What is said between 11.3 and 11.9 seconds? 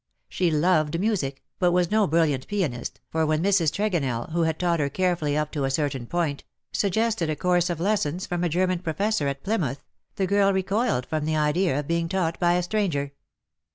idea of